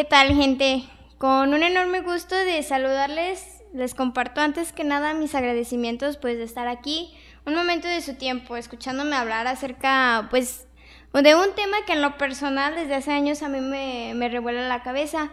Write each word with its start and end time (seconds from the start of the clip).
¿qué 0.00 0.04
tal 0.04 0.34
gente? 0.34 0.82
Con 1.18 1.52
un 1.52 1.62
enorme 1.62 2.00
gusto 2.00 2.34
de 2.34 2.62
saludarles, 2.62 3.62
les 3.74 3.94
comparto 3.94 4.40
antes 4.40 4.72
que 4.72 4.82
nada 4.82 5.12
mis 5.12 5.34
agradecimientos 5.34 6.16
pues 6.16 6.38
de 6.38 6.44
estar 6.44 6.68
aquí, 6.68 7.12
un 7.44 7.54
momento 7.54 7.86
de 7.86 8.00
su 8.00 8.14
tiempo, 8.14 8.56
escuchándome 8.56 9.14
hablar 9.14 9.46
acerca 9.46 10.28
pues 10.30 10.66
de 11.12 11.34
un 11.34 11.54
tema 11.54 11.84
que 11.86 11.92
en 11.92 12.00
lo 12.00 12.16
personal 12.16 12.76
desde 12.76 12.94
hace 12.94 13.12
años 13.12 13.42
a 13.42 13.50
mí 13.50 13.60
me, 13.60 14.14
me 14.14 14.30
revuela 14.30 14.66
la 14.68 14.82
cabeza 14.82 15.30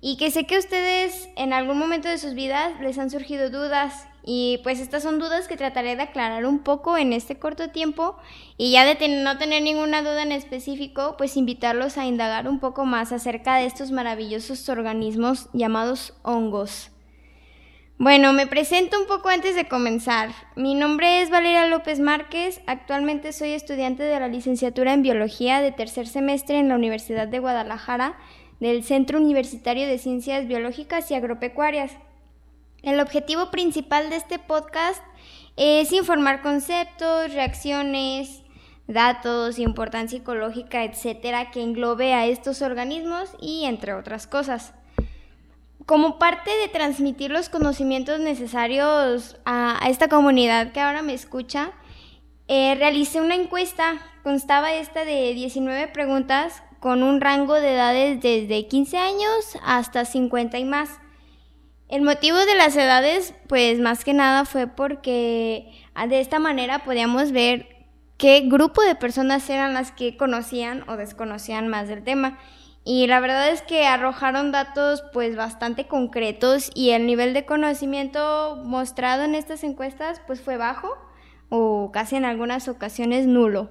y 0.00 0.16
que 0.16 0.30
sé 0.30 0.46
que 0.46 0.56
ustedes 0.56 1.28
en 1.36 1.52
algún 1.52 1.76
momento 1.76 2.08
de 2.08 2.16
sus 2.16 2.32
vidas 2.32 2.72
les 2.80 2.96
han 2.96 3.10
surgido 3.10 3.50
dudas 3.50 4.08
y 4.28 4.58
pues 4.64 4.80
estas 4.80 5.04
son 5.04 5.20
dudas 5.20 5.46
que 5.46 5.56
trataré 5.56 5.94
de 5.94 6.02
aclarar 6.02 6.46
un 6.46 6.58
poco 6.58 6.98
en 6.98 7.12
este 7.12 7.38
corto 7.38 7.70
tiempo 7.70 8.16
y 8.58 8.72
ya 8.72 8.84
de 8.84 9.08
no 9.08 9.38
tener 9.38 9.62
ninguna 9.62 10.02
duda 10.02 10.24
en 10.24 10.32
específico, 10.32 11.14
pues 11.16 11.36
invitarlos 11.36 11.96
a 11.96 12.06
indagar 12.06 12.48
un 12.48 12.58
poco 12.58 12.84
más 12.84 13.12
acerca 13.12 13.54
de 13.54 13.66
estos 13.66 13.92
maravillosos 13.92 14.68
organismos 14.68 15.48
llamados 15.52 16.12
hongos. 16.24 16.90
Bueno, 17.98 18.32
me 18.32 18.48
presento 18.48 19.00
un 19.00 19.06
poco 19.06 19.28
antes 19.28 19.54
de 19.54 19.68
comenzar. 19.68 20.30
Mi 20.56 20.74
nombre 20.74 21.22
es 21.22 21.30
Valeria 21.30 21.66
López 21.68 22.00
Márquez. 22.00 22.60
Actualmente 22.66 23.32
soy 23.32 23.52
estudiante 23.52 24.02
de 24.02 24.18
la 24.18 24.28
licenciatura 24.28 24.92
en 24.92 25.02
Biología 25.02 25.62
de 25.62 25.70
tercer 25.70 26.08
semestre 26.08 26.58
en 26.58 26.68
la 26.68 26.74
Universidad 26.74 27.28
de 27.28 27.38
Guadalajara 27.38 28.18
del 28.58 28.82
Centro 28.82 29.18
Universitario 29.18 29.86
de 29.86 29.98
Ciencias 29.98 30.48
Biológicas 30.48 31.10
y 31.10 31.14
Agropecuarias. 31.14 31.92
El 32.86 33.00
objetivo 33.00 33.50
principal 33.50 34.10
de 34.10 34.16
este 34.16 34.38
podcast 34.38 35.02
es 35.56 35.90
informar 35.90 36.40
conceptos, 36.40 37.32
reacciones, 37.34 38.44
datos, 38.86 39.58
importancia 39.58 40.20
ecológica, 40.20 40.84
etcétera, 40.84 41.50
que 41.50 41.64
englobe 41.64 42.14
a 42.14 42.26
estos 42.26 42.62
organismos 42.62 43.30
y 43.40 43.64
entre 43.64 43.92
otras 43.92 44.28
cosas. 44.28 44.72
Como 45.84 46.20
parte 46.20 46.52
de 46.58 46.68
transmitir 46.68 47.32
los 47.32 47.48
conocimientos 47.48 48.20
necesarios 48.20 49.36
a, 49.44 49.80
esta 49.88 50.06
comunidad 50.06 50.70
que 50.70 50.78
ahora 50.78 51.02
me 51.02 51.14
escucha, 51.14 51.72
eh, 52.46 52.76
realicé 52.76 53.20
una 53.20 53.34
encuesta, 53.34 53.94
constaba 54.22 54.72
esta 54.72 55.04
de 55.04 55.34
19 55.34 55.88
preguntas 55.88 56.62
con 56.78 57.02
un 57.02 57.20
rango 57.20 57.54
de 57.54 57.74
edades 57.74 58.20
desde 58.20 58.68
15 58.68 58.96
años 58.96 59.58
hasta 59.64 60.04
50 60.04 60.60
y 60.60 60.64
más. 60.64 61.00
El 61.88 62.02
motivo 62.02 62.36
de 62.36 62.56
las 62.56 62.76
edades, 62.76 63.32
pues 63.48 63.78
más 63.78 64.04
que 64.04 64.12
nada 64.12 64.44
fue 64.44 64.66
porque 64.66 65.72
ah, 65.94 66.08
de 66.08 66.20
esta 66.20 66.40
manera 66.40 66.80
podíamos 66.80 67.30
ver 67.30 67.86
qué 68.18 68.40
grupo 68.40 68.82
de 68.82 68.96
personas 68.96 69.48
eran 69.50 69.74
las 69.74 69.92
que 69.92 70.16
conocían 70.16 70.88
o 70.88 70.96
desconocían 70.96 71.68
más 71.68 71.86
del 71.86 72.02
tema. 72.02 72.38
Y 72.82 73.06
la 73.06 73.20
verdad 73.20 73.50
es 73.50 73.62
que 73.62 73.86
arrojaron 73.86 74.50
datos 74.50 75.04
pues 75.12 75.36
bastante 75.36 75.86
concretos 75.86 76.72
y 76.74 76.90
el 76.90 77.06
nivel 77.06 77.34
de 77.34 77.44
conocimiento 77.44 78.60
mostrado 78.64 79.22
en 79.22 79.36
estas 79.36 79.62
encuestas 79.62 80.20
pues 80.26 80.40
fue 80.40 80.56
bajo 80.56 80.96
o 81.50 81.90
casi 81.92 82.16
en 82.16 82.24
algunas 82.24 82.66
ocasiones 82.66 83.26
nulo. 83.26 83.70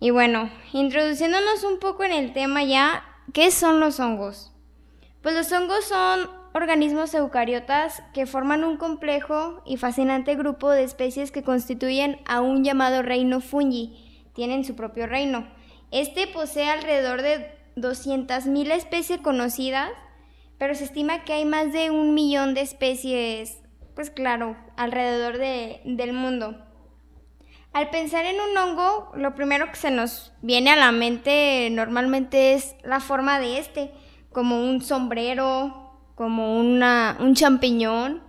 Y 0.00 0.10
bueno, 0.10 0.50
introduciéndonos 0.74 1.64
un 1.64 1.78
poco 1.78 2.04
en 2.04 2.12
el 2.12 2.34
tema 2.34 2.62
ya, 2.62 3.04
¿qué 3.32 3.50
son 3.50 3.80
los 3.80 4.00
hongos? 4.00 4.52
Pues 5.22 5.34
los 5.34 5.50
hongos 5.50 5.86
son 5.86 6.43
organismos 6.54 7.12
eucariotas 7.14 8.02
que 8.14 8.26
forman 8.26 8.62
un 8.62 8.76
complejo 8.76 9.60
y 9.66 9.76
fascinante 9.76 10.36
grupo 10.36 10.70
de 10.70 10.84
especies 10.84 11.32
que 11.32 11.42
constituyen 11.42 12.20
a 12.26 12.40
un 12.40 12.62
llamado 12.62 13.02
reino 13.02 13.40
fungi. 13.40 14.22
Tienen 14.34 14.64
su 14.64 14.76
propio 14.76 15.08
reino. 15.08 15.48
Este 15.90 16.28
posee 16.28 16.70
alrededor 16.70 17.22
de 17.22 17.58
200.000 17.76 18.70
especies 18.70 19.20
conocidas, 19.20 19.90
pero 20.56 20.76
se 20.76 20.84
estima 20.84 21.24
que 21.24 21.32
hay 21.32 21.44
más 21.44 21.72
de 21.72 21.90
un 21.90 22.14
millón 22.14 22.54
de 22.54 22.60
especies, 22.60 23.58
pues 23.96 24.10
claro, 24.10 24.56
alrededor 24.76 25.38
del 25.38 26.12
mundo. 26.12 26.56
Al 27.72 27.90
pensar 27.90 28.24
en 28.24 28.36
un 28.40 28.56
hongo, 28.56 29.10
lo 29.16 29.34
primero 29.34 29.68
que 29.70 29.76
se 29.76 29.90
nos 29.90 30.32
viene 30.40 30.70
a 30.70 30.76
la 30.76 30.92
mente 30.92 31.68
normalmente 31.72 32.54
es 32.54 32.76
la 32.84 33.00
forma 33.00 33.40
de 33.40 33.58
este, 33.58 33.90
como 34.30 34.64
un 34.64 34.80
sombrero, 34.80 35.83
como 36.14 36.58
una, 36.58 37.16
un 37.20 37.34
champiñón. 37.34 38.22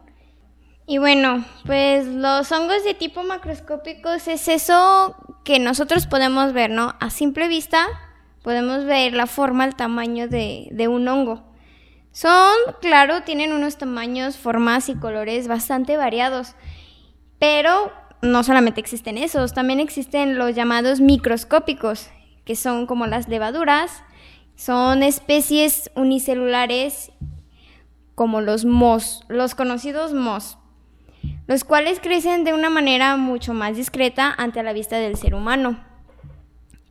Y 0.87 0.99
bueno, 0.99 1.43
pues 1.65 2.07
los 2.07 2.51
hongos 2.51 2.83
de 2.83 2.93
tipo 2.93 3.23
macroscópicos 3.23 4.27
es 4.27 4.47
eso 4.47 5.15
que 5.43 5.59
nosotros 5.59 6.05
podemos 6.05 6.53
ver, 6.53 6.69
¿no? 6.69 6.93
A 6.99 7.09
simple 7.09 7.47
vista 7.47 7.87
podemos 8.43 8.85
ver 8.85 9.13
la 9.13 9.25
forma, 9.25 9.65
el 9.65 9.75
tamaño 9.75 10.27
de, 10.27 10.67
de 10.71 10.87
un 10.87 11.07
hongo. 11.07 11.43
Son, 12.11 12.55
claro, 12.79 13.23
tienen 13.23 13.51
unos 13.51 13.77
tamaños, 13.77 14.37
formas 14.37 14.87
y 14.87 14.95
colores 14.95 15.47
bastante 15.47 15.97
variados, 15.97 16.55
pero 17.39 17.91
no 18.21 18.43
solamente 18.43 18.79
existen 18.79 19.17
esos, 19.17 19.53
también 19.53 19.79
existen 19.79 20.37
los 20.37 20.55
llamados 20.55 21.01
microscópicos, 21.01 22.09
que 22.45 22.55
son 22.55 22.85
como 22.85 23.07
las 23.07 23.27
levaduras, 23.27 24.03
son 24.55 25.03
especies 25.03 25.91
unicelulares 25.95 27.11
como 28.15 28.41
los 28.41 28.65
mos, 28.65 29.23
los 29.27 29.53
conocidos 29.53 30.13
mos, 30.13 30.57
los 31.47 31.63
cuales 31.63 31.99
crecen 31.99 32.43
de 32.43 32.53
una 32.53 32.69
manera 32.69 33.17
mucho 33.17 33.53
más 33.53 33.75
discreta 33.75 34.33
ante 34.37 34.63
la 34.63 34.73
vista 34.73 34.97
del 34.97 35.17
ser 35.17 35.35
humano. 35.35 35.79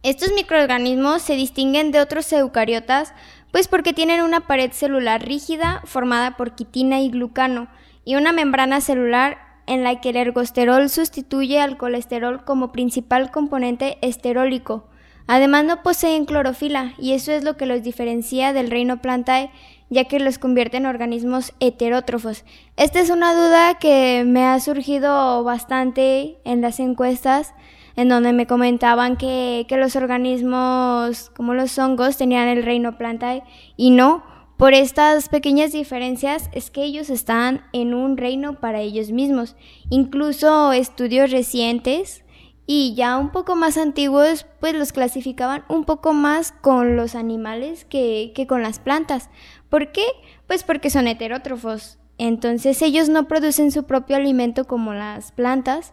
Estos 0.03 0.33
microorganismos 0.33 1.23
se 1.23 1.35
distinguen 1.35 1.91
de 1.91 2.01
otros 2.01 2.31
eucariotas 2.33 3.15
pues 3.51 3.69
porque 3.69 3.93
tienen 3.93 4.23
una 4.23 4.47
pared 4.47 4.73
celular 4.73 5.25
rígida 5.25 5.81
formada 5.85 6.37
por 6.37 6.55
quitina 6.55 7.01
y 7.01 7.09
glucano 7.09 7.69
y 8.05 8.17
una 8.17 8.33
membrana 8.33 8.81
celular 8.81 9.39
en 9.67 9.83
la 9.83 10.01
que 10.01 10.11
el 10.11 10.17
ergosterol 10.17 10.91
sustituye 10.91 11.61
al 11.61 11.79
colesterol 11.79 12.45
como 12.45 12.73
principal 12.73 13.31
componente 13.31 13.97
esterólico. 14.03 14.89
Además 15.27 15.65
no 15.65 15.83
poseen 15.83 16.27
clorofila 16.27 16.95
y 16.99 17.13
eso 17.13 17.33
es 17.33 17.45
lo 17.45 17.57
que 17.57 17.67
los 17.67 17.83
diferencia 17.83 18.53
del 18.53 18.71
reino 18.71 19.01
plantae 19.01 19.51
ya 19.91 20.05
que 20.05 20.19
los 20.19 20.39
convierte 20.39 20.77
en 20.77 20.87
organismos 20.87 21.53
heterótrofos. 21.61 22.45
Esta 22.77 23.01
es 23.01 23.11
una 23.11 23.35
duda 23.35 23.79
que 23.79 24.25
me 24.27 24.45
ha 24.45 24.59
surgido 24.61 25.45
bastante 25.45 26.39
en 26.45 26.61
las 26.61 26.81
encuestas, 26.81 27.55
en 27.97 28.09
donde 28.09 28.33
me 28.33 28.47
comentaban 28.47 29.17
que, 29.17 29.67
los 29.71 29.95
organismos 29.95 31.31
como 31.37 31.55
los 31.55 31.79
hongos 31.79 32.17
tenían 32.17 32.49
el 32.49 32.65
reino 32.65 32.99
plantae 32.99 33.43
y 33.77 33.91
no. 33.91 34.25
Por 34.57 34.73
estas 34.73 35.29
pequeñas 35.29 35.73
diferencias 35.73 36.49
es 36.53 36.71
que 36.71 36.85
ellos 36.85 37.11
están 37.11 37.63
en 37.73 37.93
un 37.93 38.17
reino 38.17 38.61
para 38.61 38.81
ellos 38.81 39.11
mismos. 39.11 39.57
Incluso 39.91 40.73
estudios 40.73 41.33
recientes 41.33 42.24
y 42.67 42.95
ya 42.95 43.19
un 43.19 43.31
poco 43.31 43.57
más 43.57 43.77
antiguos 43.77 44.47
pues 44.61 44.75
los 44.75 44.93
clasificaban 44.93 45.65
un 45.69 45.85
poco 45.85 46.13
más 46.13 46.53
con 46.53 46.97
los 46.97 47.15
animales 47.15 47.85
que, 47.85 48.33
que 48.35 48.47
con 48.47 48.63
las 48.63 48.79
plantas. 48.79 49.29
¿Por 49.69 49.93
qué? 49.93 50.05
Pues 50.47 50.63
porque 50.63 50.91
son 50.91 51.07
heterótrofos. 51.07 51.99
Entonces 52.17 52.81
ellos 52.83 53.09
no 53.09 53.29
producen 53.29 53.73
su 53.73 53.85
propio 53.85 54.17
alimento 54.17 54.67
como 54.67 54.95
las 54.95 55.33
plantas. 55.33 55.93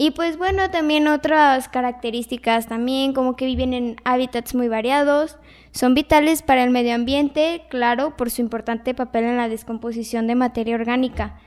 Y 0.00 0.12
pues 0.12 0.38
bueno, 0.38 0.70
también 0.70 1.08
otras 1.08 1.68
características 1.68 2.68
también, 2.68 3.12
como 3.12 3.34
que 3.34 3.46
viven 3.46 3.74
en 3.74 3.96
hábitats 4.04 4.54
muy 4.54 4.68
variados, 4.68 5.38
son 5.72 5.94
vitales 5.94 6.42
para 6.42 6.62
el 6.62 6.70
medio 6.70 6.94
ambiente, 6.94 7.64
claro, 7.68 8.16
por 8.16 8.30
su 8.30 8.40
importante 8.40 8.94
papel 8.94 9.24
en 9.24 9.36
la 9.36 9.48
descomposición 9.48 10.28
de 10.28 10.36
materia 10.36 10.76
orgánica. 10.76 11.40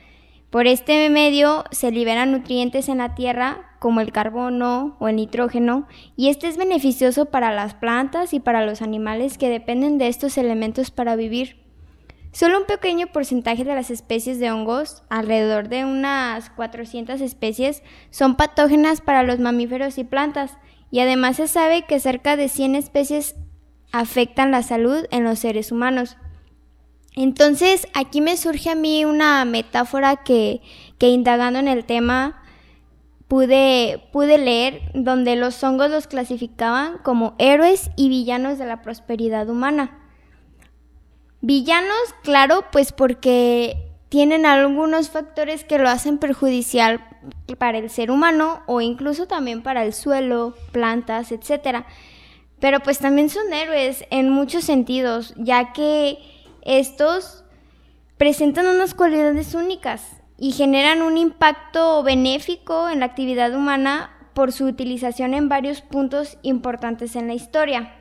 Por 0.50 0.68
este 0.68 1.10
medio 1.10 1.64
se 1.72 1.92
liberan 1.92 2.34
nutrientes 2.34 2.90
en 2.90 2.98
la 2.98 3.16
tierra, 3.16 3.71
como 3.82 4.00
el 4.00 4.12
carbono 4.12 4.96
o 5.00 5.08
el 5.08 5.16
nitrógeno, 5.16 5.88
y 6.16 6.30
este 6.30 6.48
es 6.48 6.56
beneficioso 6.56 7.26
para 7.26 7.52
las 7.52 7.74
plantas 7.74 8.32
y 8.32 8.40
para 8.40 8.64
los 8.64 8.84
animales 8.84 9.40
que 9.40 9.50
dependen 9.50 9.98
de 9.98 10.08
estos 10.08 10.38
elementos 10.38 10.92
para 10.92 11.16
vivir. 11.16 11.66
Solo 12.32 12.60
un 12.60 12.68
pequeño 12.68 13.08
porcentaje 13.08 13.64
de 13.64 13.74
las 13.74 13.90
especies 13.90 14.38
de 14.38 14.52
hongos, 14.52 15.02
alrededor 15.10 15.68
de 15.68 15.86
unas 15.86 16.52
400 16.52 17.22
especies, 17.22 17.82
son 18.12 18.36
patógenas 18.36 19.02
para 19.02 19.24
los 19.24 19.40
mamíferos 19.40 19.98
y 19.98 20.04
plantas, 20.04 20.60
y 20.92 21.00
además 21.00 21.38
se 21.38 21.48
sabe 21.48 21.82
que 21.88 22.00
cerca 22.00 22.36
de 22.36 22.50
100 22.50 22.76
especies 22.76 23.34
afectan 23.92 24.52
la 24.52 24.62
salud 24.62 25.08
en 25.10 25.24
los 25.24 25.40
seres 25.40 25.72
humanos. 25.72 26.18
Entonces, 27.16 27.88
aquí 27.96 28.22
me 28.22 28.38
surge 28.38 28.70
a 28.70 28.76
mí 28.76 29.06
una 29.06 29.44
metáfora 29.44 30.18
que, 30.18 30.62
que 31.00 31.08
indagando 31.08 31.58
en 31.58 31.68
el 31.68 31.84
tema 31.84 32.41
pude, 33.32 34.10
pude 34.12 34.38
leer, 34.38 34.82
donde 34.94 35.38
los 35.38 35.64
hongos 35.64 35.90
los 35.90 36.06
clasificaban 36.06 36.98
como 36.98 37.34
héroes 37.40 37.90
y 37.96 38.10
villanos 38.10 38.58
de 38.58 38.66
la 38.66 38.82
prosperidad 38.82 39.48
humana. 39.48 39.98
Villanos, 41.40 42.14
claro, 42.24 42.66
pues 42.74 42.92
porque 42.92 43.90
tienen 44.10 44.46
algunos 44.46 45.12
factores 45.12 45.64
que 45.64 45.78
lo 45.78 45.88
hacen 45.88 46.18
perjudicial 46.18 47.08
para 47.58 47.78
el 47.78 47.90
ser 47.90 48.12
humano 48.12 48.64
o 48.66 48.82
incluso 48.82 49.28
también 49.28 49.64
para 49.64 49.86
el 49.86 49.94
suelo, 49.94 50.54
plantas, 50.74 51.32
etc. 51.32 51.86
pero 52.60 52.82
pues 52.82 53.00
también 53.00 53.30
son 53.30 53.54
héroes 53.54 54.04
en 54.10 54.30
muchos 54.30 54.66
sentidos, 54.66 55.34
ya 55.38 55.72
que 55.72 56.18
estos 56.64 57.46
presentan 58.18 58.66
unas 58.66 58.94
cualidades 58.94 59.56
únicas 59.56 60.21
y 60.44 60.54
generan 60.54 61.04
un 61.04 61.18
impacto 61.18 62.02
benéfico 62.02 62.90
en 62.90 63.02
la 63.02 63.06
actividad 63.06 63.54
humana 63.54 64.10
por 64.34 64.52
su 64.52 64.66
utilización 64.66 65.36
en 65.36 65.50
varios 65.50 65.82
puntos 65.82 66.40
importantes 66.42 67.16
en 67.16 67.28
la 67.28 67.36
historia. 67.36 67.94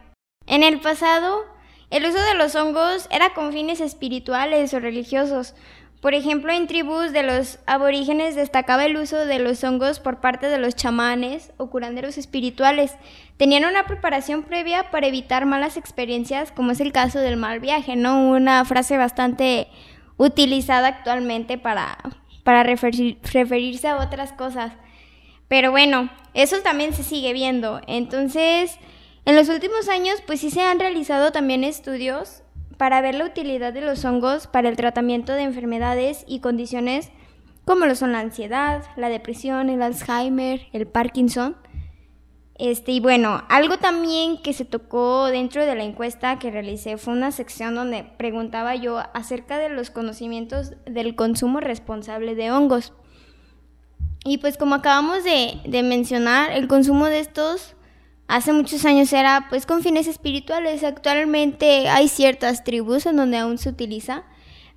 En 0.46 0.62
el 0.62 0.80
pasado, 0.80 1.44
el 1.90 2.06
uso 2.06 2.18
de 2.18 2.34
los 2.34 2.54
hongos 2.54 3.08
era 3.10 3.34
con 3.34 3.52
fines 3.52 3.82
espirituales 3.82 4.72
o 4.72 4.80
religiosos. 4.80 5.54
Por 6.00 6.14
ejemplo, 6.14 6.50
en 6.50 6.66
tribus 6.66 7.12
de 7.12 7.24
los 7.24 7.58
aborígenes 7.66 8.36
destacaba 8.36 8.86
el 8.86 8.96
uso 8.96 9.18
de 9.18 9.38
los 9.38 9.62
hongos 9.62 10.00
por 10.00 10.22
parte 10.22 10.46
de 10.46 10.56
los 10.56 10.74
chamanes 10.74 11.52
o 11.58 11.68
curanderos 11.68 12.16
espirituales. 12.16 12.96
Tenían 13.36 13.66
una 13.66 13.84
preparación 13.84 14.44
previa 14.44 14.90
para 14.90 15.08
evitar 15.08 15.44
malas 15.44 15.76
experiencias, 15.76 16.52
como 16.52 16.72
es 16.72 16.80
el 16.80 16.92
caso 16.92 17.18
del 17.18 17.36
mal 17.36 17.60
viaje, 17.60 17.96
¿no? 17.96 18.30
Una 18.30 18.64
frase 18.64 18.96
bastante 18.96 19.68
utilizada 20.16 20.88
actualmente 20.88 21.58
para, 21.58 21.98
para 22.50 22.64
referirse 22.64 23.86
a 23.86 23.98
otras 23.98 24.32
cosas. 24.32 24.72
Pero 25.46 25.70
bueno, 25.70 26.10
eso 26.34 26.56
también 26.62 26.92
se 26.92 27.04
sigue 27.04 27.32
viendo. 27.32 27.80
Entonces, 27.86 28.76
en 29.24 29.36
los 29.36 29.48
últimos 29.48 29.88
años, 29.88 30.20
pues 30.26 30.40
sí 30.40 30.50
se 30.50 30.60
han 30.60 30.80
realizado 30.80 31.30
también 31.30 31.62
estudios 31.62 32.42
para 32.76 33.00
ver 33.02 33.14
la 33.14 33.26
utilidad 33.26 33.72
de 33.72 33.82
los 33.82 34.04
hongos 34.04 34.48
para 34.48 34.68
el 34.68 34.74
tratamiento 34.74 35.32
de 35.34 35.42
enfermedades 35.42 36.24
y 36.26 36.40
condiciones 36.40 37.12
como 37.66 37.86
lo 37.86 37.94
son 37.94 38.10
la 38.10 38.18
ansiedad, 38.18 38.82
la 38.96 39.08
depresión, 39.08 39.70
el 39.70 39.80
Alzheimer, 39.80 40.66
el 40.72 40.88
Parkinson. 40.88 41.56
Este, 42.60 42.92
y 42.92 43.00
bueno, 43.00 43.42
algo 43.48 43.78
también 43.78 44.36
que 44.36 44.52
se 44.52 44.66
tocó 44.66 45.28
dentro 45.28 45.64
de 45.64 45.74
la 45.74 45.82
encuesta 45.82 46.38
que 46.38 46.50
realicé 46.50 46.98
fue 46.98 47.14
una 47.14 47.32
sección 47.32 47.74
donde 47.74 48.04
preguntaba 48.18 48.76
yo 48.76 48.98
acerca 49.14 49.56
de 49.58 49.70
los 49.70 49.90
conocimientos 49.90 50.74
del 50.84 51.16
consumo 51.16 51.60
responsable 51.60 52.34
de 52.34 52.50
hongos. 52.50 52.92
Y 54.26 54.36
pues 54.36 54.58
como 54.58 54.74
acabamos 54.74 55.24
de, 55.24 55.82
mencionar, 55.82 56.52
el 56.52 56.68
consumo 56.68 57.06
de 57.06 57.20
estos 57.20 57.76
hace 58.28 58.52
muchos 58.52 58.84
años 58.84 59.10
era 59.14 59.46
pues 59.48 59.64
con 59.64 59.82
fines 59.82 60.06
espirituales. 60.06 60.84
Actualmente 60.84 61.88
hay 61.88 62.08
ciertas 62.08 62.62
tribus 62.62 63.06
en 63.06 63.16
donde 63.16 63.38
aún 63.38 63.56
se 63.56 63.70
utiliza, 63.70 64.24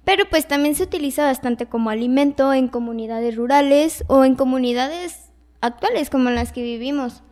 pero 0.05 0.23
pues 0.29 0.47
también 0.47 0.75
se 0.75 0.83
utiliza 0.83 1.25
bastante 1.25 1.65
como 1.65 1.89
alimento 1.89 2.53
en 2.53 2.69
comunidades 2.69 3.35
rurales 3.35 4.05
o 4.07 4.23
en 4.23 4.35
comunidades 4.35 5.33
actuales 5.59 6.09
como 6.09 6.29
las 6.29 6.53
que 6.53 6.63
vivimos. 6.63 7.23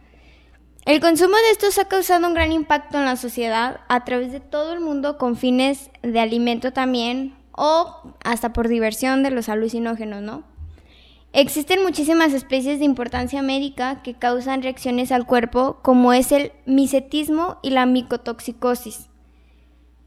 El 0.86 1.00
consumo 1.00 1.36
de 1.36 1.52
estos 1.52 1.78
ha 1.78 1.86
causado 1.86 2.28
un 2.28 2.34
gran 2.34 2.52
impacto 2.52 2.98
en 2.98 3.06
la 3.06 3.16
sociedad 3.16 3.82
a 3.88 4.04
través 4.04 4.32
de 4.32 4.40
todo 4.40 4.74
el 4.74 4.80
mundo 4.80 5.20
con 5.20 5.38
fines 5.38 5.92
de 6.02 6.20
alimento 6.20 6.74
también 6.74 7.36
o 7.52 8.16
hasta 8.24 8.52
por 8.52 8.68
diversión 8.68 9.22
de 9.22 9.30
los 9.30 9.48
alucinógenos, 9.48 10.24
¿no? 10.24 10.44
Existen 11.34 11.84
muchísimas 11.84 12.34
especies 12.34 12.80
de 12.80 12.86
importancia 12.86 13.44
médica 13.44 14.02
que 14.02 14.16
causan 14.16 14.64
reacciones 14.64 15.12
al 15.12 15.28
cuerpo, 15.28 15.80
como 15.84 16.14
es 16.14 16.32
el 16.32 16.52
misetismo 16.66 17.58
y 17.62 17.70
la 17.70 17.86
micotoxicosis. 17.86 19.08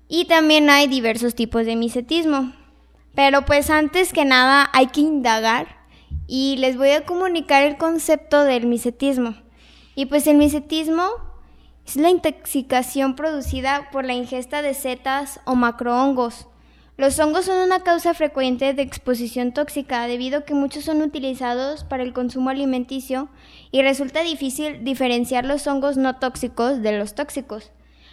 Y 0.09 0.27
también 0.27 0.69
hay 0.71 0.89
diversos 0.89 1.37
tipos 1.37 1.65
de 1.67 1.77
misetismo. 1.77 2.53
Pero 3.15 3.47
pues 3.47 3.71
antes 3.71 4.13
que 4.13 4.25
nada 4.25 4.69
hay 4.73 4.89
que 4.89 5.01
indagar 5.01 5.69
y 6.27 6.57
les 6.59 6.77
voy 6.77 6.91
a 6.91 7.07
comunicar 7.07 7.63
el 7.63 7.79
concepto 7.79 8.43
del 8.43 8.67
misetismo. 8.67 9.44
Y 9.95 10.07
pues 10.07 10.27
el 10.27 10.37
misetismo 10.37 11.05
es 11.87 11.97
la 11.97 12.11
intoxicación 12.11 13.17
producida 13.17 13.91
por 13.93 14.05
la 14.05 14.15
ingesta 14.15 14.63
de 14.63 14.75
setas 14.75 15.41
o 15.45 15.55
macrohongos 15.55 16.49
los 16.97 17.19
hongos 17.19 17.47
son 17.47 17.57
una 17.57 17.81
causa 17.81 18.15
frecuente 18.15 18.73
de 18.73 18.83
exposición 18.83 19.51
tóxica 19.51 20.07
debido 20.07 20.39
a 20.39 20.45
que 20.45 20.55
muchos 20.55 20.85
son 20.85 21.03
utilizados 21.03 21.83
para 21.83 22.05
el 22.05 22.13
consumo 22.13 22.51
alimenticio 22.51 23.29
y 23.73 23.83
resulta 23.83 24.23
difícil 24.23 24.85
diferenciar 24.85 25.45
los 25.45 25.67
hongos 25.67 25.97
no 25.97 26.21
tóxicos 26.21 26.83
de 26.83 26.97
los 26.97 27.17
tóxicos. 27.17 27.73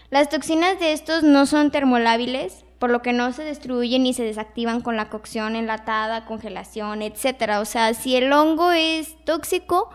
Las 0.10 0.30
toxinas 0.30 0.80
de 0.80 0.94
estos 0.94 1.22
no 1.22 1.45
son 1.45 1.69
termolábiles, 1.69 2.66
por 2.80 2.89
lo 2.89 3.04
que 3.04 3.13
no 3.13 3.31
se 3.34 3.44
destruyen 3.44 4.01
ni 4.01 4.16
se 4.16 4.24
desactivan 4.24 4.81
con 4.81 4.98
la 4.98 5.10
cocción 5.10 5.56
enlatada, 5.56 6.25
congelación, 6.25 7.04
etc. 7.04 7.60
O 7.60 7.66
sea, 7.66 7.94
si 7.94 8.16
el 8.16 8.34
hongo 8.34 8.72
es 8.72 9.16
tóxico, 9.25 9.92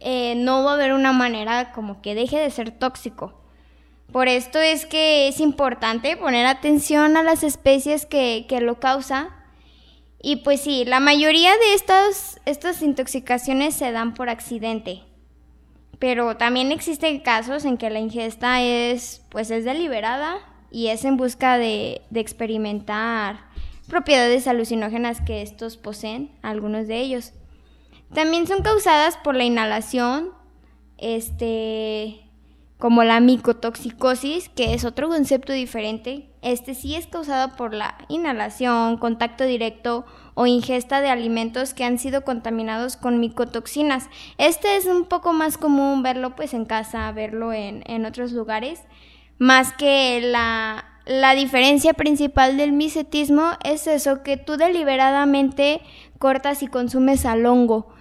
eh, 0.00 0.34
no 0.34 0.64
va 0.64 0.72
a 0.72 0.74
haber 0.74 0.92
una 0.94 1.12
manera 1.12 1.72
como 1.72 2.00
que 2.00 2.14
deje 2.14 2.38
de 2.38 2.50
ser 2.50 2.70
tóxico. 2.70 3.40
Por 4.12 4.26
esto 4.26 4.58
es 4.58 4.86
que 4.86 5.28
es 5.28 5.38
importante 5.40 6.16
poner 6.16 6.46
atención 6.46 7.16
a 7.16 7.22
las 7.22 7.44
especies 7.44 8.06
que, 8.06 8.46
lo 8.60 8.80
causan. 8.80 9.28
Y 10.22 10.36
pues 10.36 10.62
sí, 10.62 10.84
la 10.84 11.00
mayoría 11.00 11.52
de 11.52 11.74
estas, 11.74 12.40
estas 12.44 12.82
intoxicaciones 12.82 13.74
se 13.74 13.92
dan 13.92 14.14
por 14.14 14.28
accidente. 14.28 15.02
Pero 15.98 16.36
también 16.36 16.72
existen 16.72 17.20
casos 17.20 17.64
en 17.64 17.76
que 17.76 17.90
la 17.90 18.00
ingesta 18.00 18.62
es, 18.62 19.22
pues 19.28 19.50
es 19.50 19.64
deliberada 19.64 20.38
y 20.70 20.88
es 20.88 21.04
en 21.04 21.16
busca 21.16 21.58
de, 21.58 22.02
de 22.10 22.20
experimentar 22.20 23.44
propiedades 23.86 24.46
alucinógenas 24.46 25.20
que 25.20 25.42
estos 25.42 25.76
poseen, 25.76 26.30
algunos 26.42 26.88
de 26.88 27.00
ellos. 27.00 27.32
También 28.14 28.46
son 28.46 28.62
causadas 28.62 29.16
por 29.16 29.36
la 29.36 29.44
inhalación, 29.44 30.30
este, 30.98 32.20
como 32.78 33.04
la 33.04 33.20
micotoxicosis, 33.20 34.48
que 34.48 34.74
es 34.74 34.84
otro 34.84 35.08
concepto 35.08 35.52
diferente. 35.52 36.28
Este 36.42 36.74
sí 36.74 36.96
es 36.96 37.06
causado 37.06 37.54
por 37.54 37.72
la 37.72 37.96
inhalación, 38.08 38.96
contacto 38.96 39.44
directo 39.44 40.06
o 40.34 40.46
ingesta 40.46 41.00
de 41.00 41.10
alimentos 41.10 41.72
que 41.72 41.84
han 41.84 41.98
sido 41.98 42.24
contaminados 42.24 42.96
con 42.96 43.20
micotoxinas. 43.20 44.08
Este 44.38 44.76
es 44.76 44.86
un 44.86 45.04
poco 45.04 45.32
más 45.32 45.56
común 45.56 46.02
verlo 46.02 46.34
pues 46.34 46.52
en 46.54 46.64
casa, 46.64 47.12
verlo 47.12 47.52
en, 47.52 48.06
otros 48.06 48.32
lugares, 48.32 48.80
más 49.38 49.72
que 49.72 50.20
la, 50.20 50.84
la 51.06 51.34
diferencia 51.34 51.92
principal 51.92 52.56
del 52.56 52.72
misetismo 52.72 53.52
es 53.62 53.86
eso, 53.86 54.22
que 54.22 54.36
tú 54.36 54.56
deliberadamente 54.56 55.80
cortas 56.18 56.62
y 56.62 56.66
consumes 56.66 57.24
al 57.24 57.46
hongo. 57.46 57.99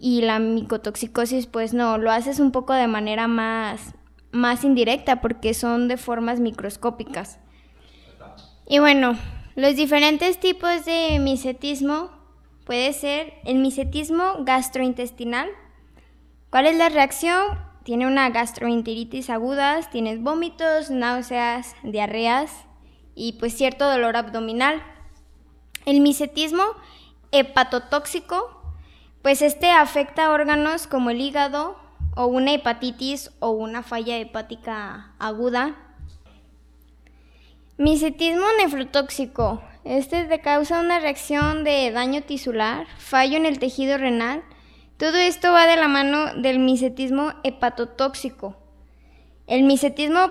Y 0.00 0.22
la 0.22 0.38
micotoxicosis, 0.38 1.46
pues 1.46 1.74
no, 1.74 1.98
lo 1.98 2.10
haces 2.10 2.40
un 2.40 2.50
poco 2.50 2.72
de 2.72 2.88
manera 2.88 3.28
más, 3.28 3.94
más 4.32 4.64
indirecta 4.64 5.20
porque 5.20 5.54
son 5.54 5.86
de 5.86 5.98
formas 5.98 6.40
microscópicas. 6.40 7.38
Y 8.66 8.78
bueno, 8.78 9.16
los 9.56 9.76
diferentes 9.76 10.40
tipos 10.40 10.86
de 10.86 11.18
misetismo 11.20 12.10
puede 12.64 12.92
ser 12.92 13.34
el 13.44 13.58
misetismo 13.58 14.36
gastrointestinal. 14.40 15.48
¿Cuál 16.50 16.66
es 16.66 16.76
la 16.76 16.88
reacción? 16.88 17.58
Tiene 17.84 18.06
una 18.06 18.30
gastroenteritis 18.30 19.28
aguda, 19.28 19.80
tienes 19.90 20.22
vómitos, 20.22 20.90
náuseas, 20.90 21.74
diarreas 21.82 22.52
y 23.14 23.34
pues 23.34 23.56
cierto 23.56 23.90
dolor 23.90 24.16
abdominal. 24.16 24.82
El 25.84 26.00
misetismo 26.00 26.62
hepatotóxico, 27.32 28.59
pues 29.22 29.42
este 29.42 29.70
afecta 29.70 30.30
órganos 30.30 30.86
como 30.86 31.10
el 31.10 31.20
hígado, 31.20 31.76
o 32.16 32.26
una 32.26 32.52
hepatitis 32.52 33.30
o 33.38 33.50
una 33.50 33.82
falla 33.82 34.18
hepática 34.18 35.12
aguda. 35.18 35.76
Misetismo 37.78 38.44
nefrotóxico. 38.58 39.62
Este 39.84 40.24
te 40.24 40.40
causa 40.40 40.80
una 40.80 40.98
reacción 40.98 41.64
de 41.64 41.90
daño 41.90 42.22
tisular, 42.22 42.86
fallo 42.98 43.36
en 43.36 43.46
el 43.46 43.58
tejido 43.58 43.96
renal. 43.96 44.42
Todo 44.98 45.16
esto 45.16 45.52
va 45.52 45.66
de 45.66 45.76
la 45.76 45.88
mano 45.88 46.34
del 46.34 46.58
misetismo 46.58 47.32
hepatotóxico. 47.42 48.56
El 49.46 49.62
misetismo 49.62 50.30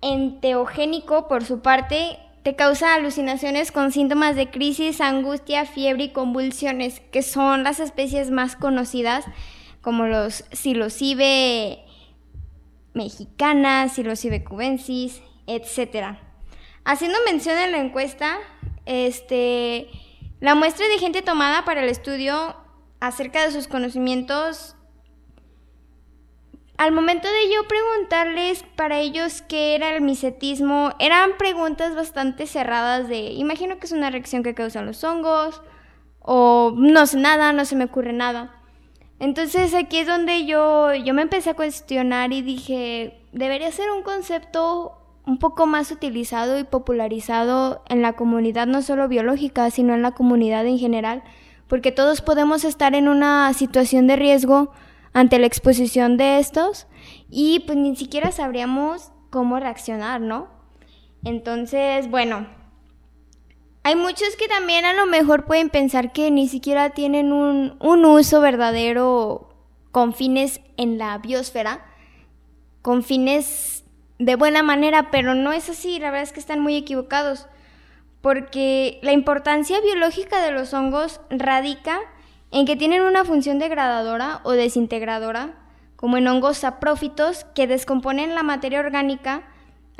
enteogénico, 0.00 1.28
por 1.28 1.44
su 1.44 1.60
parte, 1.60 2.18
te 2.42 2.56
causa 2.56 2.94
alucinaciones 2.94 3.70
con 3.70 3.92
síntomas 3.92 4.34
de 4.36 4.50
crisis, 4.50 5.00
angustia, 5.00 5.66
fiebre 5.66 6.04
y 6.04 6.12
convulsiones, 6.12 7.00
que 7.12 7.22
son 7.22 7.64
las 7.64 7.80
especies 7.80 8.30
más 8.30 8.56
conocidas 8.56 9.24
como 9.82 10.06
los 10.06 10.44
psilocibe 10.52 11.84
mexicanas, 12.94 13.94
psilocibe 13.94 14.42
cubensis, 14.44 15.22
etc. 15.46 16.16
Haciendo 16.84 17.18
mención 17.26 17.58
en 17.58 17.72
la 17.72 17.78
encuesta, 17.78 18.38
este, 18.86 19.88
la 20.40 20.54
muestra 20.54 20.88
de 20.88 20.98
gente 20.98 21.22
tomada 21.22 21.64
para 21.64 21.82
el 21.82 21.88
estudio 21.88 22.56
acerca 23.00 23.44
de 23.44 23.52
sus 23.52 23.68
conocimientos, 23.68 24.76
al 26.80 26.92
momento 26.92 27.28
de 27.28 27.52
yo 27.54 27.68
preguntarles 27.68 28.64
para 28.74 29.00
ellos 29.00 29.42
qué 29.42 29.74
era 29.74 29.94
el 29.94 30.00
misetismo, 30.00 30.92
eran 30.98 31.32
preguntas 31.36 31.94
bastante 31.94 32.46
cerradas 32.46 33.06
de, 33.06 33.32
imagino 33.32 33.78
que 33.78 33.84
es 33.84 33.92
una 33.92 34.08
reacción 34.08 34.42
que 34.42 34.54
causan 34.54 34.86
los 34.86 35.04
hongos, 35.04 35.60
o 36.20 36.72
no 36.74 37.04
sé 37.04 37.18
nada, 37.18 37.52
no 37.52 37.66
se 37.66 37.76
me 37.76 37.84
ocurre 37.84 38.14
nada. 38.14 38.54
Entonces 39.18 39.74
aquí 39.74 39.98
es 39.98 40.06
donde 40.06 40.46
yo, 40.46 40.94
yo 40.94 41.12
me 41.12 41.20
empecé 41.20 41.50
a 41.50 41.54
cuestionar 41.54 42.32
y 42.32 42.40
dije, 42.40 43.20
debería 43.32 43.70
ser 43.72 43.90
un 43.90 44.02
concepto 44.02 44.94
un 45.26 45.38
poco 45.38 45.66
más 45.66 45.90
utilizado 45.90 46.58
y 46.58 46.64
popularizado 46.64 47.82
en 47.90 48.00
la 48.00 48.14
comunidad 48.14 48.66
no 48.66 48.80
solo 48.80 49.06
biológica, 49.06 49.70
sino 49.70 49.92
en 49.92 50.00
la 50.00 50.12
comunidad 50.12 50.64
en 50.64 50.78
general, 50.78 51.24
porque 51.68 51.92
todos 51.92 52.22
podemos 52.22 52.64
estar 52.64 52.94
en 52.94 53.06
una 53.06 53.52
situación 53.52 54.06
de 54.06 54.16
riesgo 54.16 54.72
ante 55.12 55.38
la 55.38 55.46
exposición 55.46 56.16
de 56.16 56.38
estos 56.38 56.86
y 57.28 57.60
pues 57.60 57.76
ni 57.76 57.96
siquiera 57.96 58.32
sabríamos 58.32 59.12
cómo 59.30 59.58
reaccionar, 59.58 60.20
¿no? 60.20 60.48
Entonces, 61.24 62.08
bueno, 62.10 62.46
hay 63.82 63.96
muchos 63.96 64.36
que 64.36 64.48
también 64.48 64.84
a 64.84 64.92
lo 64.92 65.06
mejor 65.06 65.46
pueden 65.46 65.70
pensar 65.70 66.12
que 66.12 66.30
ni 66.30 66.48
siquiera 66.48 66.90
tienen 66.90 67.32
un, 67.32 67.76
un 67.80 68.04
uso 68.04 68.40
verdadero 68.40 69.54
con 69.90 70.14
fines 70.14 70.60
en 70.76 70.98
la 70.98 71.18
biosfera, 71.18 71.84
con 72.82 73.02
fines 73.02 73.84
de 74.18 74.36
buena 74.36 74.62
manera, 74.62 75.10
pero 75.10 75.34
no 75.34 75.52
es 75.52 75.68
así, 75.70 75.98
la 75.98 76.10
verdad 76.10 76.24
es 76.24 76.32
que 76.32 76.40
están 76.40 76.60
muy 76.60 76.76
equivocados, 76.76 77.48
porque 78.20 78.98
la 79.02 79.12
importancia 79.12 79.80
biológica 79.80 80.42
de 80.42 80.52
los 80.52 80.74
hongos 80.74 81.20
radica 81.30 82.00
en 82.50 82.66
que 82.66 82.76
tienen 82.76 83.02
una 83.02 83.24
función 83.24 83.58
degradadora 83.58 84.40
o 84.44 84.52
desintegradora, 84.52 85.54
como 85.96 86.16
en 86.16 86.26
hongos 86.28 86.58
saprófitos 86.58 87.44
que 87.54 87.66
descomponen 87.66 88.34
la 88.34 88.42
materia 88.42 88.80
orgánica 88.80 89.44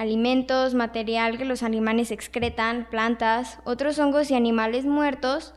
alimentos, 0.00 0.72
material 0.72 1.36
que 1.36 1.44
los 1.44 1.62
animales 1.62 2.10
excretan, 2.10 2.88
plantas, 2.90 3.58
otros 3.64 3.98
hongos 3.98 4.30
y 4.30 4.34
animales 4.34 4.86
muertos, 4.86 5.52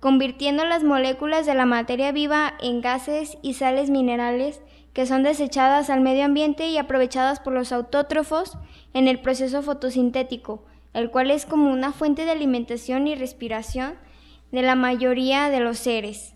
convirtiendo 0.00 0.66
las 0.66 0.84
moléculas 0.84 1.46
de 1.46 1.54
la 1.54 1.64
materia 1.64 2.12
viva 2.12 2.52
en 2.60 2.82
gases 2.82 3.38
y 3.40 3.54
sales 3.54 3.88
minerales 3.88 4.60
que 4.92 5.06
son 5.06 5.22
desechadas 5.22 5.88
al 5.88 6.02
medio 6.02 6.26
ambiente 6.26 6.68
y 6.68 6.76
aprovechadas 6.76 7.40
por 7.40 7.54
los 7.54 7.72
autótrofos 7.72 8.58
en 8.92 9.08
el 9.08 9.20
proceso 9.20 9.62
fotosintético, 9.62 10.66
el 10.92 11.10
cual 11.10 11.30
es 11.30 11.46
como 11.46 11.72
una 11.72 11.92
fuente 11.92 12.26
de 12.26 12.32
alimentación 12.32 13.06
y 13.06 13.14
respiración 13.14 13.94
de 14.52 14.60
la 14.60 14.74
mayoría 14.74 15.48
de 15.48 15.60
los 15.60 15.78
seres. 15.78 16.35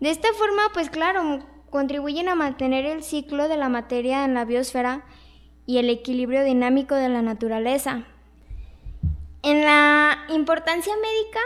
De 0.00 0.10
esta 0.10 0.28
forma, 0.34 0.62
pues 0.74 0.90
claro, 0.90 1.40
contribuyen 1.70 2.28
a 2.28 2.34
mantener 2.34 2.84
el 2.84 3.02
ciclo 3.02 3.48
de 3.48 3.56
la 3.56 3.68
materia 3.68 4.24
en 4.24 4.34
la 4.34 4.44
biosfera 4.44 5.04
y 5.64 5.78
el 5.78 5.90
equilibrio 5.90 6.44
dinámico 6.44 6.94
de 6.94 7.08
la 7.08 7.22
naturaleza. 7.22 8.04
En 9.42 9.62
la 9.62 10.18
importancia 10.28 10.92
médica, 10.96 11.40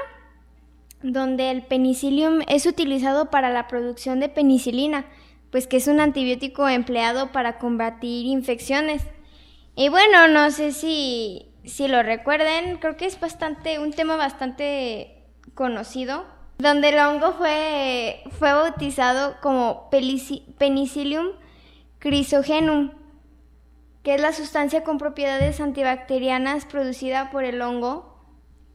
donde 1.02 1.50
el 1.50 1.62
penicillium 1.62 2.40
es 2.48 2.66
utilizado 2.66 3.30
para 3.30 3.50
la 3.50 3.68
producción 3.68 4.20
de 4.20 4.28
penicilina, 4.28 5.06
pues 5.50 5.66
que 5.66 5.78
es 5.78 5.86
un 5.86 6.00
antibiótico 6.00 6.68
empleado 6.68 7.32
para 7.32 7.58
combatir 7.58 8.26
infecciones. 8.26 9.02
Y 9.74 9.88
bueno, 9.88 10.28
no 10.28 10.50
sé 10.50 10.72
si, 10.72 11.46
si 11.64 11.88
lo 11.88 12.02
recuerden, 12.02 12.76
creo 12.78 12.96
que 12.96 13.06
es 13.06 13.18
bastante 13.18 13.78
un 13.78 13.92
tema 13.92 14.16
bastante 14.16 15.24
conocido, 15.54 16.24
donde 16.60 16.90
el 16.90 16.98
hongo 16.98 17.32
fue, 17.32 18.22
fue 18.38 18.52
bautizado 18.52 19.36
como 19.40 19.88
Penicillium 19.90 21.28
chrysogenum, 22.00 22.92
que 24.02 24.14
es 24.14 24.20
la 24.20 24.32
sustancia 24.32 24.82
con 24.82 24.98
propiedades 24.98 25.60
antibacterianas 25.60 26.64
producida 26.64 27.30
por 27.30 27.44
el 27.44 27.60
hongo, 27.60 28.16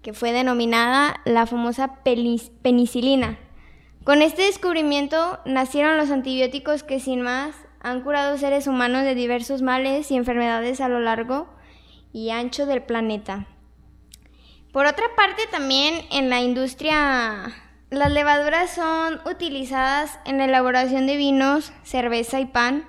que 0.02 0.14
fue 0.14 0.32
denominada 0.32 1.16
la 1.26 1.48
famosa 1.48 2.04
penicilina. 2.04 3.40
Con 4.04 4.22
este 4.22 4.44
descubrimiento 4.44 5.40
nacieron 5.46 5.98
los 5.98 6.12
antibióticos 6.12 6.84
que 6.84 7.00
sin 7.00 7.22
más 7.22 7.56
han 7.80 8.02
curado 8.02 8.38
seres 8.38 8.68
humanos 8.68 9.04
de 9.04 9.16
diversos 9.16 9.64
males 9.64 10.12
y 10.12 10.16
enfermedades 10.16 10.80
a 10.80 10.90
lo 10.90 11.00
largo 11.00 11.48
y 12.14 12.30
ancho 12.30 12.68
del 12.68 12.84
planeta. 12.84 13.48
Por 14.72 14.86
otra 14.86 15.06
parte, 15.16 15.42
también 15.50 16.06
en 16.12 16.30
la 16.30 16.42
industria, 16.42 17.52
las 17.90 18.12
levaduras 18.12 18.72
son 18.72 19.22
utilizadas 19.30 20.20
en 20.26 20.38
la 20.38 20.46
elaboración 20.46 21.08
de 21.08 21.18
vinos, 21.18 21.72
cerveza 21.84 22.40
y 22.40 22.46
pan, 22.46 22.86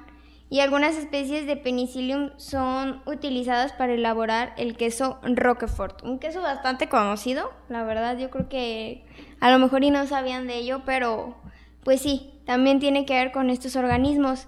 y 0.49 0.61
algunas 0.61 0.97
especies 0.97 1.47
de 1.47 1.57
penicillium 1.57 2.31
son 2.37 3.03
utilizadas 3.05 3.73
para 3.73 3.95
elaborar 3.95 4.55
el 4.57 4.77
queso 4.77 5.19
Roquefort, 5.23 6.03
un 6.05 6.19
queso 6.19 6.41
bastante 6.41 6.89
conocido, 6.89 7.53
la 7.69 7.83
verdad 7.83 8.17
yo 8.17 8.31
creo 8.31 8.49
que 8.49 9.05
a 9.41 9.51
lo 9.51 9.59
mejor 9.59 9.83
y 9.85 9.91
no 9.91 10.07
sabían 10.07 10.47
de 10.47 10.57
ello, 10.57 10.83
pero 10.87 11.37
pues 11.83 12.01
sí, 12.01 12.41
también 12.47 12.79
tiene 12.79 13.05
que 13.05 13.15
ver 13.15 13.33
con 13.33 13.51
estos 13.51 13.77
organismos. 13.77 14.47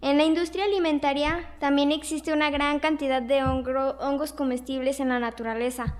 En 0.00 0.18
la 0.18 0.24
industria 0.24 0.64
alimentaria 0.64 1.54
también 1.60 1.92
existe 1.92 2.32
una 2.32 2.50
gran 2.50 2.78
cantidad 2.78 3.22
de 3.22 3.42
hongos 3.42 4.32
comestibles 4.32 5.00
en 5.00 5.08
la 5.08 5.18
naturaleza. 5.18 5.96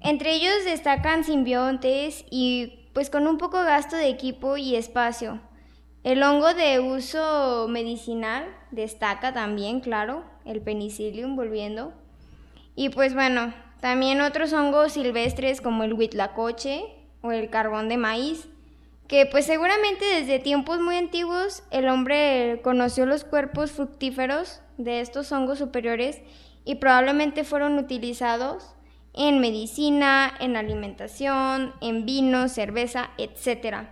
Entre 0.00 0.34
ellos 0.34 0.64
destacan 0.64 1.22
simbiontes 1.22 2.24
y 2.30 2.81
pues 2.92 3.10
con 3.10 3.26
un 3.26 3.38
poco 3.38 3.58
gasto 3.62 3.96
de 3.96 4.08
equipo 4.08 4.56
y 4.56 4.76
espacio. 4.76 5.40
El 6.04 6.22
hongo 6.22 6.52
de 6.54 6.80
uso 6.80 7.68
medicinal 7.68 8.44
destaca 8.70 9.32
también, 9.32 9.80
claro, 9.80 10.24
el 10.44 10.60
penicillium 10.60 11.36
volviendo. 11.36 11.92
Y 12.74 12.88
pues 12.88 13.14
bueno, 13.14 13.54
también 13.80 14.20
otros 14.20 14.52
hongos 14.52 14.92
silvestres 14.92 15.60
como 15.60 15.84
el 15.84 15.94
huitlacoche 15.94 16.84
o 17.22 17.32
el 17.32 17.50
carbón 17.50 17.88
de 17.88 17.98
maíz, 17.98 18.48
que 19.06 19.26
pues 19.26 19.46
seguramente 19.46 20.04
desde 20.04 20.38
tiempos 20.38 20.80
muy 20.80 20.96
antiguos 20.96 21.62
el 21.70 21.88
hombre 21.88 22.60
conoció 22.64 23.06
los 23.06 23.24
cuerpos 23.24 23.70
fructíferos 23.72 24.60
de 24.78 25.00
estos 25.00 25.30
hongos 25.32 25.58
superiores 25.58 26.20
y 26.64 26.76
probablemente 26.76 27.44
fueron 27.44 27.78
utilizados 27.78 28.74
en 29.14 29.40
medicina, 29.40 30.32
en 30.40 30.56
alimentación, 30.56 31.74
en 31.80 32.06
vino, 32.06 32.48
cerveza, 32.48 33.10
etc. 33.18 33.88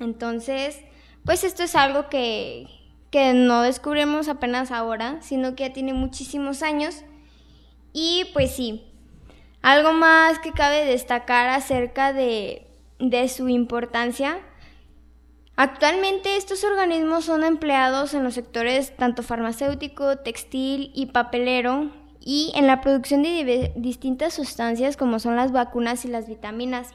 Entonces, 0.00 0.80
pues 1.24 1.44
esto 1.44 1.62
es 1.62 1.74
algo 1.74 2.08
que, 2.08 2.66
no 3.12 3.62
descubrimos 3.62 4.28
apenas 4.28 4.70
ahora, 4.70 5.18
sino 5.20 5.54
que 5.54 5.64
ya 5.64 5.72
tiene 5.72 5.92
muchísimos 5.92 6.62
años. 6.62 7.04
Y 7.92 8.26
pues 8.32 8.54
sí, 8.54 8.84
algo 9.60 9.92
más 9.92 10.38
que 10.38 10.52
cabe 10.52 10.84
destacar 10.84 11.48
acerca 11.48 12.12
de, 12.12 12.66
de 12.98 13.28
su 13.28 13.48
importancia. 13.48 14.38
Actualmente 15.56 16.36
estos 16.36 16.62
organismos 16.64 17.24
son 17.24 17.42
empleados 17.42 18.14
en 18.14 18.22
los 18.22 18.34
sectores 18.34 18.94
tanto 18.96 19.22
farmacéutico, 19.22 20.18
textil 20.18 20.92
y 20.94 21.06
papelero 21.06 21.90
y 22.30 22.52
en 22.54 22.66
la 22.66 22.82
producción 22.82 23.22
de 23.22 23.72
distintas 23.74 24.34
sustancias 24.34 24.98
como 24.98 25.18
son 25.18 25.34
las 25.34 25.50
vacunas 25.50 26.04
y 26.04 26.08
las 26.08 26.28
vitaminas. 26.28 26.90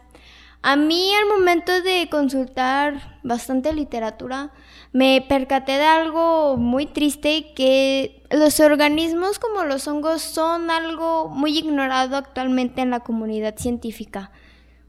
A 0.61 0.75
mí 0.75 1.11
al 1.15 1.25
momento 1.27 1.81
de 1.81 2.07
consultar 2.11 3.19
bastante 3.23 3.73
literatura 3.73 4.51
me 4.91 5.25
percaté 5.27 5.71
de 5.71 5.85
algo 5.85 6.55
muy 6.57 6.85
triste 6.85 7.51
que 7.55 8.21
los 8.29 8.59
organismos 8.59 9.39
como 9.39 9.63
los 9.63 9.87
hongos 9.87 10.21
son 10.21 10.69
algo 10.69 11.29
muy 11.29 11.57
ignorado 11.57 12.15
actualmente 12.15 12.81
en 12.83 12.91
la 12.91 12.99
comunidad 12.99 13.57
científica. 13.57 14.29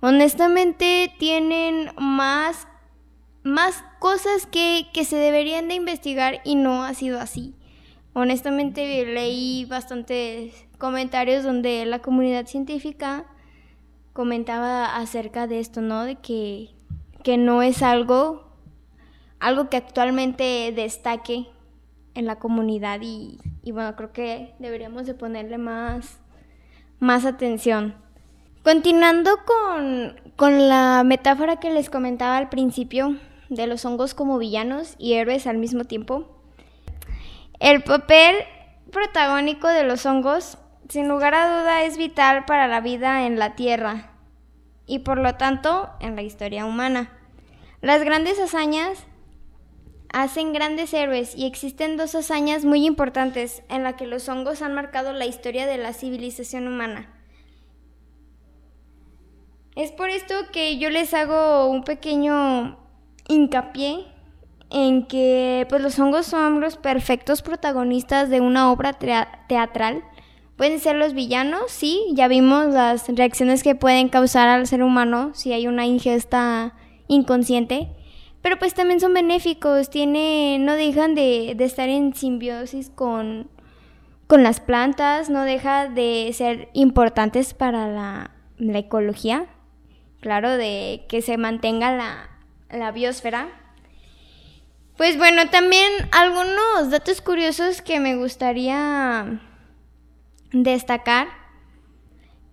Honestamente 0.01 1.11
tienen 1.19 1.91
más, 1.97 2.69
más 3.43 3.83
cosas 3.99 4.45
que, 4.45 4.89
que 4.93 5.07
se 5.07 5.17
deberían 5.17 5.69
de 5.69 5.75
investigar 5.77 6.43
y 6.45 6.57
no 6.57 6.85
ha 6.85 6.93
sido 6.93 7.19
así. 7.19 7.55
Honestamente 8.15 9.05
leí 9.05 9.65
bastantes 9.65 10.67
comentarios 10.79 11.43
donde 11.43 11.85
la 11.85 11.99
comunidad 11.99 12.47
científica 12.47 13.27
comentaba 14.13 14.97
acerca 14.97 15.49
de 15.49 15.59
esto, 15.59 15.81
¿no? 15.81 16.05
De 16.05 16.15
que, 16.15 16.71
que 17.25 17.37
no 17.37 17.61
es 17.63 17.83
algo, 17.83 18.45
algo 19.41 19.69
que 19.69 19.77
actualmente 19.77 20.73
destaque 20.75 21.49
en 22.15 22.27
la 22.27 22.39
comunidad 22.39 23.01
y, 23.03 23.41
bueno, 23.73 23.97
creo 23.97 24.13
que 24.13 24.55
deberíamos 24.61 25.07
de 25.07 25.15
ponerle 25.15 25.59
más, 25.59 26.21
más 27.01 27.25
atención. 27.25 27.97
Continuando 28.63 29.31
con, 29.45 30.15
con 30.37 30.69
la 30.69 31.03
metáfora 31.05 31.57
que 31.57 31.71
les 31.71 31.91
comentaba 31.91 32.37
al 32.37 32.49
principio 32.49 33.17
de 33.49 33.67
los 33.67 33.85
hongos 33.85 34.15
como 34.15 34.39
villanos 34.39 34.95
y 34.99 35.15
héroes 35.15 35.49
al 35.49 35.59
mismo 35.59 35.85
tiempo, 35.85 36.44
el 37.61 37.83
papel 37.83 38.37
protagónico 38.91 39.69
de 39.69 39.85
los 39.85 40.07
hongos 40.07 40.59
sin 40.89 41.09
lugar 41.09 41.35
a 41.35 41.61
duda 41.61 41.83
es 41.83 41.97
vital 41.97 42.45
para 42.45 42.69
la 42.69 42.81
vida 42.81 43.27
en 43.27 43.39
la 43.39 43.55
Tierra 43.55 44.13
y 44.87 45.01
por 45.01 45.19
lo 45.19 45.35
tanto 45.35 45.91
en 46.01 46.17
la 46.17 46.23
historia 46.23 46.67
humana. 46.67 47.11
Las 47.81 48.03
grandes 48.03 48.39
hazañas 48.39 49.05
hacen 50.13 50.53
grandes 50.53 50.95
héroes 50.95 51.35
y 51.35 51.47
existen 51.47 51.97
dos 51.97 52.15
hazañas 52.15 52.65
muy 52.65 52.87
importantes 52.87 53.63
en 53.69 53.83
las 53.83 53.95
que 53.95 54.07
los 54.07 54.29
hongos 54.29 54.63
han 54.63 54.75
marcado 54.75 55.13
la 55.13 55.27
historia 55.27 55.67
de 55.67 55.79
la 55.79 55.93
civilización 55.93 56.69
humana. 56.69 57.13
Es 59.75 59.91
por 59.91 60.09
esto 60.09 60.35
que 60.53 60.79
yo 60.79 60.89
les 60.91 61.15
hago 61.15 61.67
un 61.67 61.83
pequeño 61.83 62.79
hincapié 63.27 64.14
en 64.71 65.07
que 65.07 65.67
pues 65.69 65.83
los 65.83 65.99
hongos 65.99 66.27
son 66.27 66.61
los 66.61 66.77
perfectos 66.77 67.43
protagonistas 67.43 68.31
de 68.31 68.41
una 68.41 68.71
obra 68.73 68.93
teatral. 68.93 70.03
Pueden 70.57 70.79
ser 70.79 70.97
los 70.97 71.15
villanos, 71.15 71.71
sí, 71.71 72.05
ya 72.13 72.29
vimos 72.29 72.67
las 72.67 73.09
reacciones 73.09 73.63
que 73.63 73.75
pueden 73.75 74.09
causar 74.09 74.49
al 74.49 74.67
ser 74.67 74.83
humano 74.83 75.31
si 75.35 75.53
hay 75.53 75.67
una 75.67 75.85
ingesta 75.85 76.75
inconsciente, 77.09 77.89
pero 78.41 78.59
pues 78.59 78.75
también 78.75 79.01
son 79.01 79.15
benéficos, 79.15 79.91
tiene, 79.91 80.59
no 80.61 80.75
dejan 80.75 81.15
de, 81.15 81.55
de 81.57 81.65
estar 81.65 81.89
en 81.89 82.15
simbiosis 82.15 82.91
con, 82.91 83.49
con 84.27 84.43
las 84.43 84.61
plantas, 84.61 85.29
no 85.29 85.43
deja 85.43 85.89
de 85.89 86.31
ser 86.33 86.69
importantes 86.73 87.53
para 87.55 87.89
la, 87.89 88.31
la 88.59 88.79
ecología, 88.79 89.47
claro, 90.21 90.51
de 90.51 91.05
que 91.09 91.21
se 91.21 91.37
mantenga 91.37 91.97
la, 91.97 92.31
la 92.71 92.93
biosfera. 92.93 93.49
Pues 94.97 95.19
bueno, 95.19 95.51
también 95.51 95.91
algunos 96.13 96.91
datos 96.91 97.21
curiosos 97.21 97.83
que 97.83 97.99
me 97.99 98.15
gustaría 98.15 99.41
destacar 100.53 101.27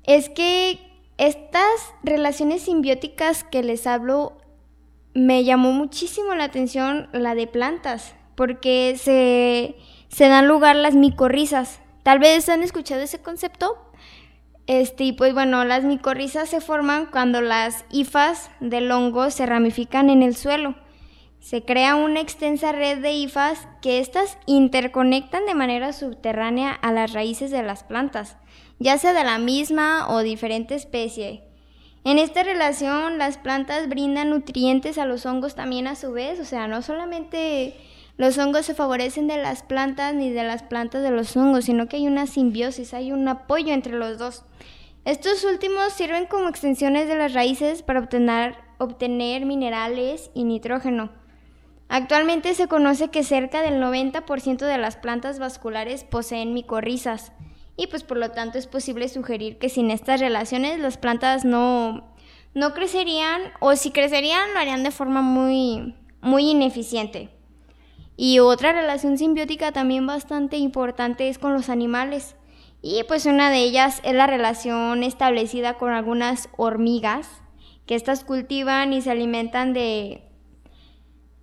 es 0.06 0.28
que 0.30 0.80
estas 1.20 1.94
relaciones 2.02 2.64
simbióticas 2.64 3.44
que 3.44 3.62
les 3.62 3.86
hablo 3.86 4.40
me 5.14 5.44
llamó 5.44 5.72
muchísimo 5.72 6.34
la 6.34 6.46
atención 6.46 7.10
la 7.12 7.36
de 7.36 7.46
plantas, 7.46 8.16
porque 8.34 8.96
se, 8.98 9.76
dan 10.28 10.48
lugar 10.48 10.76
las 10.76 10.96
micorrizas. 10.96 11.80
Tal 12.02 12.18
vez 12.18 12.50
han 12.50 12.64
escuchado 12.64 13.02
ese 13.02 13.22
concepto. 13.22 13.78
Este, 14.66 15.04
y 15.04 15.12
pues 15.12 15.36
bueno, 15.36 15.64
las 15.64 15.84
micorrizas 15.84 16.50
se 16.50 16.60
forman 16.60 17.06
cuando 17.06 17.42
las 17.42 17.86
hifas 17.92 18.50
del 18.60 18.92
hongo 18.92 19.30
se 19.30 19.46
ramifican 19.46 20.10
en 20.10 20.24
el 20.24 20.36
suelo. 20.36 20.76
Se 21.42 21.64
crea 21.64 21.96
una 21.96 22.22
extensa 22.22 22.72
red 22.72 23.00
de 23.00 23.14
hifas 23.14 23.68
que 23.82 24.00
éstas 24.00 24.38
interconectan 24.46 25.48
de 25.48 25.56
manera 25.56 25.92
subterránea 25.92 26.72
a 26.72 26.92
las 26.92 27.14
raíces 27.14 27.50
de 27.50 27.64
las 27.64 27.84
plantas, 27.84 28.38
ya 28.78 29.00
sea 29.00 29.12
de 29.12 29.24
la 29.24 29.40
misma 29.40 30.08
o 30.08 30.20
diferente 30.20 30.76
especie. 30.76 31.44
En 32.04 32.20
esta 32.20 32.44
relación, 32.44 33.18
las 33.18 33.40
plantas 33.40 33.90
brindan 33.90 34.30
nutrientes 34.30 35.00
a 35.00 35.06
los 35.06 35.26
hongos 35.26 35.56
también 35.56 35.88
a 35.88 35.96
su 35.96 36.12
vez, 36.12 36.40
o 36.40 36.46
sea, 36.46 36.68
no 36.68 36.84
solamente 36.84 37.76
los 38.18 38.38
hongos 38.38 38.68
se 38.68 38.76
favorecen 38.76 39.28
de 39.28 39.38
las 39.38 39.64
plantas 39.64 40.14
ni 40.14 40.30
de 40.30 40.44
las 40.44 40.62
plantas 40.62 41.02
de 41.02 41.10
los 41.10 41.36
hongos, 41.36 41.66
sino 41.66 41.88
que 41.88 41.98
hay 41.98 42.06
una 42.06 42.28
simbiosis, 42.28 42.94
hay 42.94 43.12
un 43.12 43.28
apoyo 43.28 43.74
entre 43.74 43.94
los 43.94 44.20
dos. 44.20 44.44
Estos 45.06 45.44
últimos 45.44 45.92
sirven 45.94 46.28
como 46.28 46.50
extensiones 46.50 47.08
de 47.08 47.16
las 47.16 47.34
raíces 47.34 47.82
para 47.82 48.00
obtener, 48.00 48.58
obtener 48.78 49.48
minerales 49.48 50.30
y 50.36 50.44
nitrógeno. 50.44 51.21
Actualmente 51.94 52.54
se 52.54 52.70
conoce 52.70 53.10
que 53.10 53.22
cerca 53.22 53.62
del 53.62 53.82
90% 53.84 54.66
de 54.66 54.78
las 54.78 54.96
plantas 54.96 55.40
vasculares 55.40 56.06
poseen 56.06 56.54
micorrizas 56.54 57.34
y 57.76 57.88
pues 57.88 58.06
por 58.06 58.16
lo 58.16 58.32
tanto 58.32 58.58
es 58.58 58.66
posible 58.66 59.10
sugerir 59.10 59.58
que 59.58 59.68
sin 59.68 59.92
estas 59.92 60.22
relaciones 60.22 60.80
las 60.80 60.98
plantas 60.98 61.44
no, 61.44 62.16
no 62.54 62.74
crecerían 62.74 63.42
o 63.60 63.76
si 63.76 63.92
crecerían 63.92 64.54
lo 64.54 64.60
harían 64.62 64.84
de 64.84 64.92
forma 64.92 65.22
muy, 65.22 65.94
muy 66.22 66.52
ineficiente. 66.52 67.30
Y 68.16 68.40
otra 68.40 68.72
relación 68.72 69.18
simbiótica 69.18 69.74
también 69.74 70.08
bastante 70.08 70.56
importante 70.56 71.28
es 71.28 71.40
con 71.40 71.52
los 71.52 71.68
animales. 71.68 72.38
Y 72.82 73.04
pues 73.04 73.26
una 73.26 73.50
de 73.50 73.58
ellas 73.58 74.00
es 74.06 74.14
la 74.14 74.28
relación 74.28 75.04
establecida 75.04 75.74
con 75.74 75.92
algunas 75.92 76.48
hormigas, 76.56 77.28
que 77.86 77.96
estas 77.96 78.24
cultivan 78.24 78.94
y 78.94 79.02
se 79.02 79.12
alimentan 79.12 79.74
de, 79.74 80.31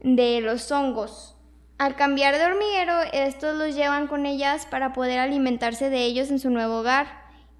de 0.01 0.41
los 0.41 0.71
hongos. 0.71 1.37
Al 1.79 1.95
cambiar 1.95 2.37
de 2.37 2.45
hormiguero, 2.45 2.99
estos 3.13 3.57
los 3.57 3.75
llevan 3.75 4.09
con 4.09 4.27
ellas 4.27 4.67
para 4.67 4.93
poder 4.93 5.19
alimentarse 5.19 5.91
de 5.91 6.05
ellos 6.05 6.31
en 6.31 6.41
su 6.41 6.51
nuevo 6.51 6.81
hogar. 6.81 7.07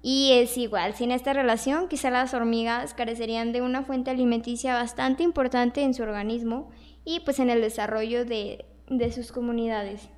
Y 0.01 0.31
es 0.33 0.57
igual, 0.57 0.93
sin 0.93 1.11
esta 1.11 1.33
relación, 1.33 1.87
quizá 1.87 2.09
las 2.09 2.33
hormigas 2.33 2.93
carecerían 2.93 3.51
de 3.51 3.61
una 3.61 3.83
fuente 3.83 4.11
alimenticia 4.11 4.73
bastante 4.73 5.23
importante 5.23 5.81
en 5.81 5.93
su 5.93 6.03
organismo 6.03 6.69
y 7.05 7.21
pues 7.21 7.39
en 7.39 7.49
el 7.49 7.61
desarrollo 7.61 8.25
de, 8.25 8.65
de 8.87 9.11
sus 9.11 9.31
comunidades. 9.31 10.09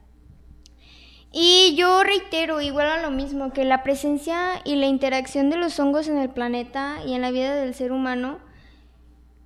Y 1.31 1.75
yo 1.75 2.03
reitero, 2.03 2.60
igual 2.60 2.88
a 2.88 3.01
lo 3.01 3.10
mismo, 3.10 3.53
que 3.53 3.63
la 3.63 3.84
presencia 3.84 4.62
y 4.65 4.75
la 4.75 4.88
interacción 4.88 5.49
de 5.49 5.57
los 5.57 5.79
hongos 5.79 6.07
en 6.07 6.17
el 6.17 6.29
planeta 6.29 6.97
y 7.05 7.13
en 7.13 7.21
la 7.21 7.31
vida 7.31 7.55
del 7.55 7.73
ser 7.73 7.91
humano 7.91 8.39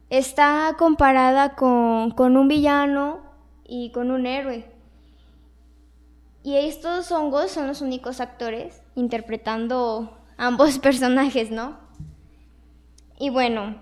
está 0.09 0.75
comparada 0.77 1.55
con, 1.55 2.11
con 2.11 2.37
un 2.37 2.47
villano 2.47 3.21
y 3.65 3.91
con 3.91 4.11
un 4.11 4.25
héroe. 4.25 4.69
Y 6.43 6.57
estos 6.57 7.11
hongos 7.11 7.51
son 7.51 7.67
los 7.67 7.81
únicos 7.81 8.21
actores 8.21 8.81
interpretando 8.95 10.17
ambos 10.37 10.79
personajes, 10.87 11.51
¿no? 11.51 11.77
Y 13.17 13.29
bueno, 13.29 13.75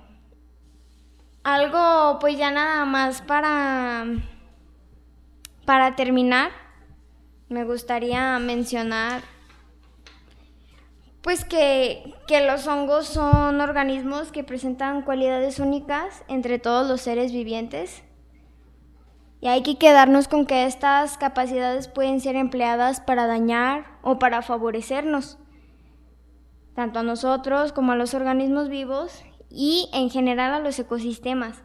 algo 1.43 2.19
pues 2.19 2.37
ya 2.37 2.51
nada 2.51 2.85
más 2.85 3.21
para 3.21 4.05
para 5.65 5.95
terminar, 5.95 6.51
me 7.49 7.63
gustaría 7.63 8.37
mencionar 8.39 9.21
pues 11.23 11.45
que, 11.45 12.13
que, 12.27 12.45
los 12.45 12.67
hongos 12.67 13.07
son 13.07 13.59
organismos 13.61 14.31
que 14.31 14.43
presentan 14.43 15.01
cualidades 15.01 15.57
únicas 15.57 16.23
entre 16.27 16.59
todos 16.59 16.87
los 16.87 17.01
seres 17.01 17.31
vivientes. 17.31 18.03
Y 19.41 19.47
hay 19.47 19.63
que 19.63 19.77
quedarnos 19.77 20.27
con 20.27 20.45
que 20.45 20.65
estas 20.65 21.17
capacidades 21.17 21.87
pueden 21.87 22.21
ser 22.21 22.35
empleadas 22.35 22.99
para 22.99 23.25
dañar 23.25 23.85
o 24.03 24.19
para 24.19 24.41
favorecernos, 24.41 25.39
tanto 26.75 26.99
a 26.99 27.03
nosotros 27.03 27.71
como 27.71 27.93
a 27.93 27.95
los 27.95 28.13
organismos 28.13 28.69
vivos 28.69 29.23
y 29.49 29.89
en 29.93 30.11
general 30.11 30.53
a 30.53 30.59
los 30.59 30.77
ecosistemas 30.77 31.63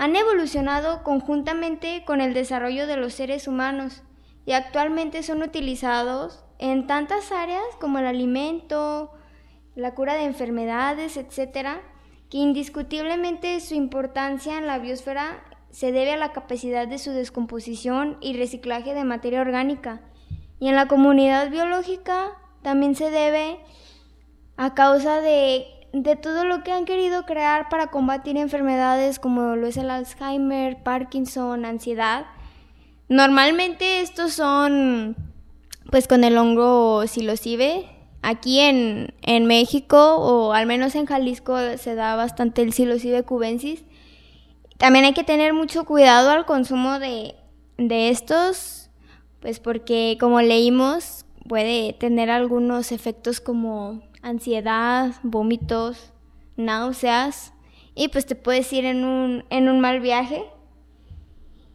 han 0.00 0.16
evolucionado 0.16 1.02
conjuntamente 1.02 2.04
con 2.06 2.22
el 2.22 2.32
desarrollo 2.32 2.86
de 2.86 2.96
los 2.96 3.12
seres 3.12 3.46
humanos 3.46 4.02
y 4.46 4.52
actualmente 4.52 5.22
son 5.22 5.42
utilizados 5.42 6.42
en 6.60 6.86
tantas 6.86 7.32
áreas 7.32 7.64
como 7.80 7.98
el 7.98 8.06
alimento, 8.06 9.10
la 9.74 9.94
cura 9.94 10.14
de 10.14 10.24
enfermedades, 10.24 11.16
etc., 11.16 11.80
que 12.30 12.38
indiscutiblemente 12.38 13.58
su 13.60 13.74
importancia 13.74 14.56
en 14.56 14.68
la 14.68 14.78
biosfera 14.78 15.42
se 15.70 15.90
debe 15.90 16.12
a 16.12 16.16
la 16.16 16.32
capacidad 16.32 16.86
de 16.86 16.98
su 16.98 17.10
descomposición 17.10 18.18
y 18.20 18.36
reciclaje 18.36 18.94
de 18.94 19.02
materia 19.02 19.40
orgánica. 19.40 20.00
Y 20.60 20.68
en 20.68 20.76
la 20.76 20.86
comunidad 20.86 21.50
biológica 21.50 22.36
también 22.62 22.94
se 22.94 23.10
debe 23.10 23.58
a 24.56 24.74
causa 24.74 25.20
de 25.20 25.66
de 25.92 26.16
todo 26.16 26.44
lo 26.44 26.62
que 26.62 26.72
han 26.72 26.84
querido 26.84 27.24
crear 27.24 27.68
para 27.68 27.88
combatir 27.88 28.36
enfermedades 28.36 29.18
como 29.18 29.56
lo 29.56 29.66
es 29.66 29.76
el 29.76 29.90
Alzheimer, 29.90 30.82
Parkinson, 30.82 31.64
ansiedad. 31.64 32.26
Normalmente 33.08 34.00
estos 34.00 34.34
son 34.34 35.16
pues 35.90 36.08
con 36.08 36.24
el 36.24 36.36
hongo 36.38 37.06
psilocibe. 37.06 37.86
Aquí 38.22 38.60
en, 38.60 39.14
en 39.22 39.46
México 39.46 40.16
o 40.16 40.52
al 40.52 40.66
menos 40.66 40.94
en 40.94 41.06
Jalisco 41.06 41.56
se 41.78 41.94
da 41.94 42.16
bastante 42.16 42.62
el 42.62 42.72
psilocibe 42.72 43.22
cubensis. 43.22 43.84
También 44.76 45.04
hay 45.04 45.14
que 45.14 45.24
tener 45.24 45.52
mucho 45.52 45.84
cuidado 45.84 46.30
al 46.30 46.46
consumo 46.46 46.98
de, 46.98 47.34
de 47.76 48.10
estos, 48.10 48.90
pues 49.40 49.58
porque 49.60 50.16
como 50.20 50.40
leímos 50.42 51.24
puede 51.48 51.94
tener 51.94 52.30
algunos 52.30 52.92
efectos 52.92 53.40
como 53.40 54.02
ansiedad, 54.22 55.14
vómitos, 55.22 56.12
náuseas 56.56 57.52
y 57.94 58.08
pues 58.08 58.26
te 58.26 58.34
puedes 58.34 58.72
ir 58.72 58.84
en 58.84 59.04
un, 59.04 59.44
en 59.50 59.68
un 59.68 59.80
mal 59.80 60.00
viaje. 60.00 60.44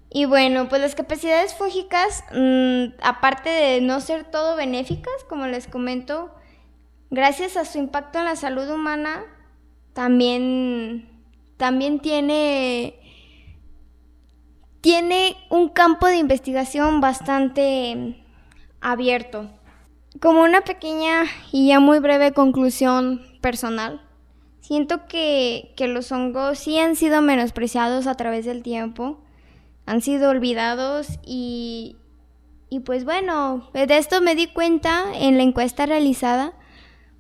Y 0.10 0.26
bueno, 0.26 0.70
pues 0.70 0.82
las 0.82 0.96
capacidades 0.96 1.54
fúngicas, 1.56 2.24
mm, 2.34 3.02
aparte 3.02 3.50
de 3.50 3.82
no 3.82 4.00
ser 4.00 4.24
todo 4.24 4.56
benéficas, 4.56 5.13
como 5.28 5.48
les 5.48 5.68
comento, 5.68 6.34
gracias 7.10 7.58
a 7.58 7.65
su 7.65 7.78
impacto 7.78 8.20
en 8.20 8.26
la 8.26 8.36
salud 8.36 8.70
humana, 8.70 9.24
también, 9.94 11.10
también 11.58 12.00
tiene, 12.00 12.96
tiene 14.82 15.36
un 15.50 15.70
campo 15.70 16.08
de 16.08 16.18
investigación 16.18 17.02
bastante 17.02 18.24
abierto. 18.82 19.50
Como 20.22 20.44
una 20.44 20.62
pequeña 20.62 21.24
y 21.52 21.68
ya 21.68 21.80
muy 21.80 22.00
breve 22.00 22.32
conclusión 22.32 23.22
personal, 23.41 24.02
siento 24.62 25.08
que, 25.08 25.74
los 25.78 26.12
hongos 26.12 26.60
sí 26.60 26.78
han 26.80 26.96
sido 26.96 27.22
menospreciados 27.22 28.08
a 28.08 28.15
través 28.15 28.46
del 28.46 28.63
tiempo, 28.63 29.20
han 29.86 30.02
sido 30.02 30.30
olvidados 30.30 31.19
y, 31.26 31.98
y 32.69 32.82
pues 32.82 33.06
bueno, 33.06 33.69
de 33.74 33.98
esto 33.98 34.21
me 34.21 34.36
di 34.36 34.48
cuenta 34.48 35.06
en 35.13 35.38
la 35.38 35.43
encuesta 35.43 35.86
realizada, 35.86 36.54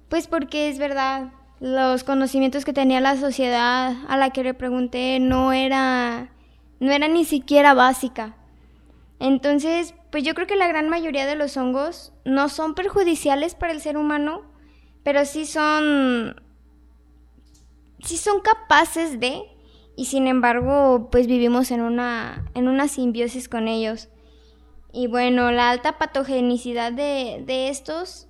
pues 0.09 0.27
porque 0.27 0.69
es 0.69 0.79
verdad, 0.79 1.31
los 1.59 2.03
conocimientos 2.03 2.65
que 2.65 2.73
tenía 2.73 2.99
la 2.99 3.17
sociedad 3.17 3.95
a 4.07 4.17
la 4.17 4.31
que 4.31 4.43
le 4.43 4.53
pregunté 4.53 5.19
no 5.19 5.53
era, 5.53 6.31
no 6.79 6.91
era 6.91 7.07
ni 7.07 7.25
siquiera 7.25 7.73
básica. 7.73 8.35
Entonces, 9.19 9.93
pues 10.11 10.23
yo 10.23 10.33
creo 10.33 10.47
que 10.47 10.55
la 10.55 10.67
gran 10.67 10.89
mayoría 10.89 11.25
de 11.25 11.35
los 11.35 11.55
hongos 11.57 12.13
no 12.25 12.49
son 12.49 12.75
perjudiciales 12.75 13.55
para 13.55 13.73
el 13.73 13.81
ser 13.81 13.97
humano, 13.97 14.43
pero 15.03 15.25
sí 15.25 15.45
son 15.45 16.41
sí 18.03 18.17
son 18.17 18.41
capaces 18.41 19.19
de 19.19 19.41
y 19.95 20.05
sin 20.05 20.27
embargo, 20.27 21.09
pues 21.11 21.27
vivimos 21.27 21.71
en 21.71 21.81
una 21.81 22.45
en 22.53 22.67
una 22.67 22.87
simbiosis 22.87 23.49
con 23.49 23.67
ellos. 23.67 24.09
Y 24.91 25.07
bueno, 25.07 25.51
la 25.51 25.71
alta 25.71 25.97
patogenicidad 25.97 26.91
de, 26.91 27.43
de 27.45 27.69
estos 27.69 28.27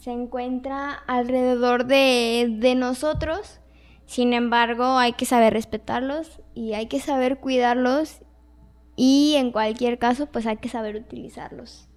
se 0.00 0.10
encuentra 0.10 0.92
alrededor 1.06 1.86
de, 1.86 2.56
de 2.58 2.74
nosotros. 2.74 3.60
Sin 4.06 4.32
embargo, 4.32 4.98
hay 4.98 5.14
que 5.14 5.24
saber 5.24 5.52
respetarlos 5.52 6.42
y 6.54 6.74
hay 6.74 6.86
que 6.86 7.00
saber 7.00 7.38
cuidarlos 7.38 8.20
y 8.96 9.34
en 9.36 9.50
cualquier 9.50 9.98
caso 9.98 10.26
pues 10.26 10.46
hay 10.46 10.58
que 10.58 10.68
saber 10.68 10.96
utilizarlos. 10.96 11.88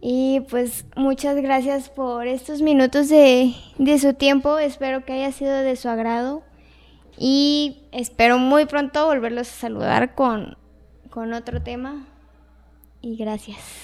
Y 0.00 0.40
pues 0.50 0.84
muchas 0.94 1.36
gracias 1.36 1.88
por 1.88 2.26
estos 2.26 2.62
minutos 2.62 3.08
de, 3.08 3.54
su 3.98 4.14
tiempo, 4.14 4.58
espero 4.58 5.04
que 5.04 5.14
haya 5.14 5.32
sido 5.32 5.56
de 5.62 5.76
su 5.76 5.88
agrado 5.88 6.42
y 7.18 7.88
espero 7.92 8.38
muy 8.38 8.66
pronto 8.66 9.06
volverlos 9.06 9.48
a 9.48 9.52
saludar 9.52 10.14
con, 10.14 10.56
con 11.10 11.32
otro 11.32 11.62
tema 11.62 12.06
y 13.00 13.16
gracias. 13.16 13.80